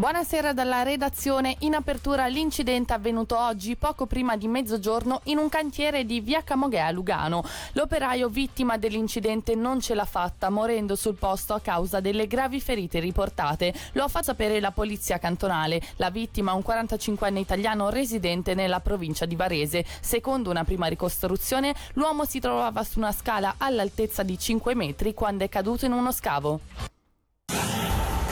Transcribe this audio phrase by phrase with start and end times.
[0.00, 1.56] Buonasera dalla redazione.
[1.58, 6.80] In apertura l'incidente avvenuto oggi poco prima di mezzogiorno in un cantiere di via Camoghe
[6.80, 7.44] a Lugano.
[7.72, 12.98] L'operaio vittima dell'incidente non ce l'ha fatta, morendo sul posto a causa delle gravi ferite
[12.98, 13.74] riportate.
[13.92, 15.82] Lo ha fatto sapere la polizia cantonale.
[15.96, 19.84] La vittima, un 45enne italiano residente nella provincia di Varese.
[20.00, 25.44] Secondo una prima ricostruzione, l'uomo si trovava su una scala all'altezza di 5 metri quando
[25.44, 26.89] è caduto in uno scavo.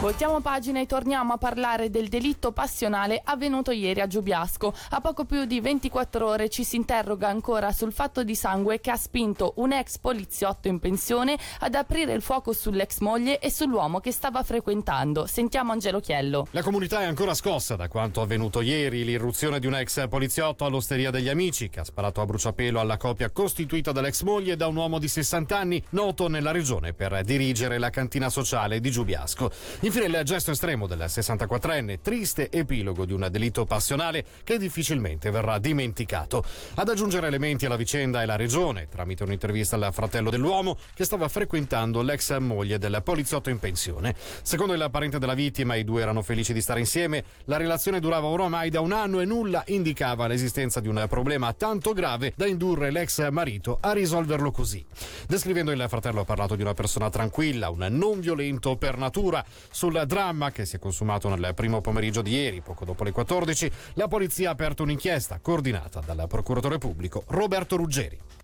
[0.00, 4.72] Voltiamo pagina e torniamo a parlare del delitto passionale avvenuto ieri a Giubiasco.
[4.92, 8.90] A poco più di 24 ore ci si interroga ancora sul fatto di sangue che
[8.90, 14.00] ha spinto un ex poliziotto in pensione ad aprire il fuoco sull'ex moglie e sull'uomo
[14.00, 15.26] che stava frequentando.
[15.26, 16.46] Sentiamo Angelo Chiello.
[16.52, 21.10] La comunità è ancora scossa da quanto avvenuto ieri, l'irruzione di un ex poliziotto all'osteria
[21.10, 24.76] degli amici che ha sparato a bruciapelo alla coppia costituita dall'ex moglie e da un
[24.76, 29.50] uomo di 60 anni noto nella regione per dirigere la cantina sociale di Giubiasco.
[29.90, 35.58] Infine il gesto estremo del 64enne, triste epilogo di un delitto passionale che difficilmente verrà
[35.58, 36.44] dimenticato.
[36.76, 41.26] Ad aggiungere elementi alla vicenda è la regione, tramite un'intervista al fratello dell'uomo che stava
[41.26, 44.14] frequentando l'ex moglie del poliziotto in pensione.
[44.42, 48.28] Secondo il parente della vittima, i due erano felici di stare insieme, la relazione durava
[48.28, 52.92] oramai da un anno e nulla indicava l'esistenza di un problema tanto grave da indurre
[52.92, 54.86] l'ex marito a risolverlo così.
[55.26, 59.44] Descrivendo il fratello ha parlato di una persona tranquilla, un non violento per natura,
[59.80, 63.70] sul dramma che si è consumato nel primo pomeriggio di ieri, poco dopo le 14,
[63.94, 68.39] la polizia ha aperto un'inchiesta coordinata dal procuratore pubblico Roberto Ruggeri.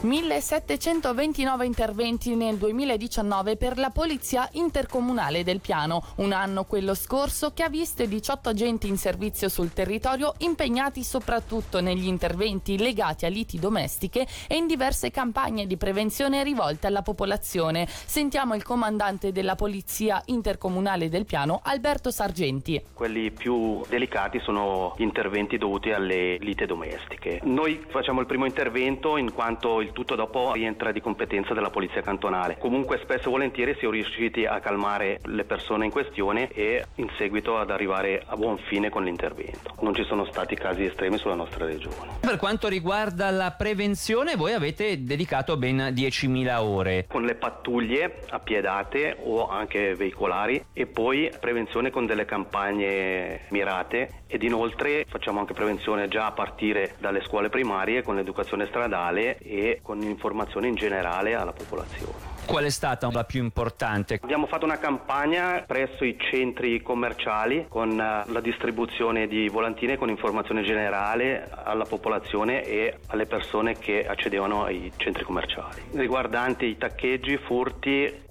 [0.00, 7.64] 1729 interventi nel 2019 per la Polizia Intercomunale del Piano, un anno quello scorso che
[7.64, 13.28] ha visto i 18 agenti in servizio sul territorio impegnati soprattutto negli interventi legati a
[13.28, 17.88] liti domestiche e in diverse campagne di prevenzione rivolte alla popolazione.
[17.88, 22.80] Sentiamo il comandante della Polizia Intercomunale del Piano, Alberto Sargenti.
[22.92, 27.40] Quelli più delicati sono interventi dovuti alle lite domestiche.
[27.42, 31.70] Noi facciamo il primo intervento in quanto il il tutto dopo rientra di competenza della
[31.70, 32.58] polizia cantonale.
[32.58, 37.08] Comunque spesso e volentieri si è riusciti a calmare le persone in questione e in
[37.16, 39.74] seguito ad arrivare a buon fine con l'intervento.
[39.80, 42.18] Non ci sono stati casi estremi sulla nostra regione.
[42.20, 47.06] Per quanto riguarda la prevenzione, voi avete dedicato ben 10.000 ore.
[47.08, 54.42] Con le pattuglie appiedate o anche veicolari e poi prevenzione con delle campagne mirate ed
[54.42, 60.00] inoltre facciamo anche prevenzione già a partire dalle scuole primarie con l'educazione stradale e con
[60.02, 62.36] informazioni in generale alla popolazione.
[62.46, 64.18] Qual è stata la più importante?
[64.22, 70.08] Abbiamo fatto una campagna presso i centri commerciali con eh, la distribuzione di volantine con
[70.08, 77.36] informazione generale alla popolazione e alle persone che accedevano ai centri commerciali, riguardanti i taccheggi,
[77.36, 78.26] furti.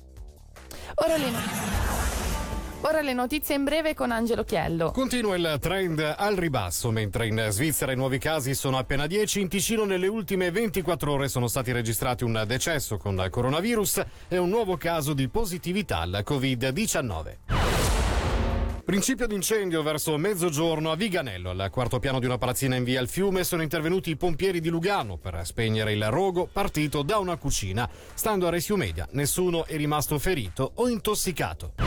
[0.96, 1.77] Ora le
[2.82, 4.92] Ora le notizie in breve con Angelo Chiello.
[4.92, 9.48] Continua il trend al ribasso, mentre in Svizzera i nuovi casi sono appena 10, in
[9.50, 14.78] Ticino nelle ultime 24 ore sono stati registrati un decesso con coronavirus e un nuovo
[14.78, 17.38] caso di positività al Covid-19.
[18.86, 23.10] Principio d'incendio verso mezzogiorno a Viganello, al quarto piano di una palazzina in via al
[23.10, 27.90] fiume, sono intervenuti i pompieri di Lugano per spegnere il rogo partito da una cucina.
[28.14, 31.87] Stando a Rescue Media, nessuno è rimasto ferito o intossicato.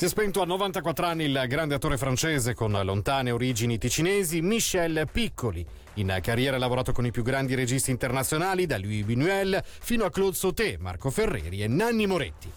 [0.00, 5.06] Si è spento a 94 anni il grande attore francese con lontane origini ticinesi Michel
[5.12, 5.62] Piccoli.
[5.96, 10.10] In carriera ha lavorato con i più grandi registi internazionali, da Louis Buñuel fino a
[10.10, 12.50] Claude Sauté, Marco Ferreri e Nanni Moretti.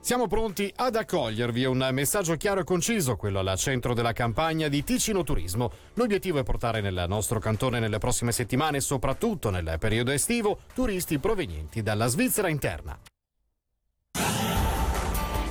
[0.00, 4.82] Siamo pronti ad accogliervi un messaggio chiaro e conciso, quello al centro della campagna di
[4.82, 5.70] Ticino Turismo.
[5.94, 11.84] L'obiettivo è portare nel nostro cantone nelle prossime settimane, soprattutto nel periodo estivo, turisti provenienti
[11.84, 12.98] dalla Svizzera interna.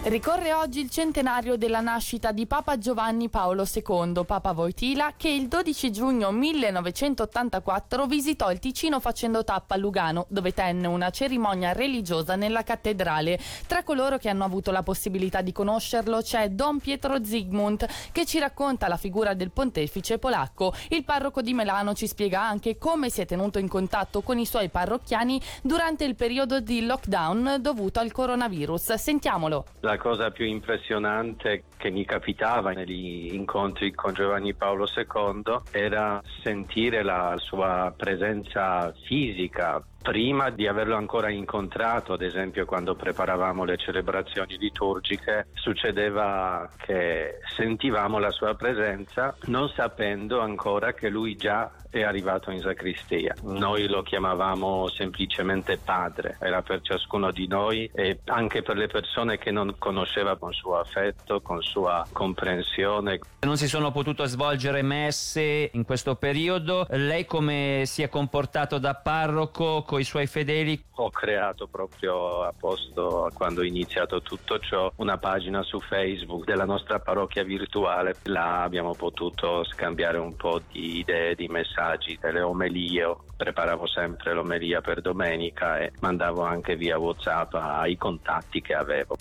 [0.06, 5.48] Ricorre oggi il centenario della nascita di Papa Giovanni Paolo II, Papa Voitila, che il
[5.48, 12.36] 12 giugno 1984 visitò il Ticino facendo tappa a Lugano, dove tenne una cerimonia religiosa
[12.36, 13.40] nella cattedrale.
[13.66, 18.40] Tra coloro che hanno avuto la possibilità di conoscerlo c'è Don Pietro Zygmunt, che ci
[18.40, 20.74] racconta la figura del pontefice polacco.
[20.90, 24.46] Il parroco di Melano ci spiega anche come si è tenuto in contatto con i
[24.46, 28.96] suoi parrocchiani durante il periodo di lockdown dovuto al coronavirus.
[28.96, 29.64] Sentiamolo.
[29.80, 36.22] La la cosa più impressionante che mi capitava negli incontri con Giovanni Paolo II era
[36.42, 43.78] sentire la sua presenza fisica Prima di averlo ancora incontrato, ad esempio quando preparavamo le
[43.78, 52.02] celebrazioni liturgiche, succedeva che sentivamo la sua presenza non sapendo ancora che lui già è
[52.02, 53.34] arrivato in sacristia.
[53.44, 59.38] Noi lo chiamavamo semplicemente padre, era per ciascuno di noi e anche per le persone
[59.38, 63.20] che non conosceva con suo affetto, con sua comprensione.
[63.42, 68.94] Non si sono potute svolgere messe in questo periodo, lei come si è comportato da
[68.94, 70.82] parroco con i suoi fedeli?
[70.98, 76.66] Ho creato proprio a posto quando ho iniziato tutto ciò una pagina su Facebook della
[76.66, 82.92] nostra parrocchia virtuale, là abbiamo potuto scambiare un po' di idee, di messaggi delle omelie.
[83.36, 89.18] Preparavo sempre l'omelia per domenica e mandavo anche via WhatsApp ai contatti che avevo.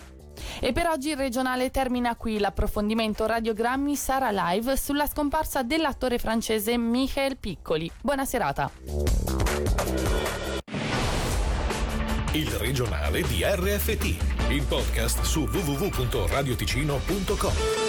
[0.65, 2.39] E per oggi il regionale termina qui.
[2.39, 7.91] L'approfondimento radiogrammi sarà live sulla scomparsa dell'attore francese Michael Piccoli.
[8.01, 8.71] Buona serata.
[12.35, 14.05] Il regionale di RFT,
[14.51, 17.82] il podcast su www.radioticino.com.